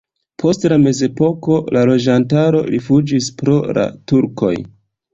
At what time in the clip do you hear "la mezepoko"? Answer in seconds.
0.71-1.59